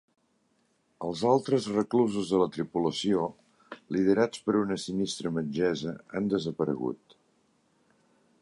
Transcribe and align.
Els 1.07 1.19
altres 1.31 1.67
reclusos 1.73 2.31
de 2.31 2.39
la 2.43 2.47
tripulació, 2.55 3.27
liderats 3.97 4.43
per 4.47 4.57
una 4.63 4.81
sinistra 4.87 5.33
metgessa, 5.37 5.97
han 6.21 6.33
desaparegut. 6.37 7.21